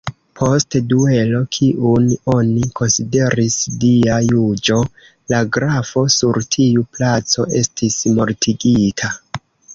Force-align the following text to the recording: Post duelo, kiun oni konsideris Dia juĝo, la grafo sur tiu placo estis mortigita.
Post 0.39 0.75
duelo, 0.91 1.41
kiun 1.57 2.07
oni 2.35 2.69
konsideris 2.79 3.59
Dia 3.83 4.17
juĝo, 4.31 4.79
la 5.35 5.43
grafo 5.59 6.05
sur 6.17 6.41
tiu 6.57 6.89
placo 6.99 7.49
estis 7.63 8.01
mortigita. 8.19 9.15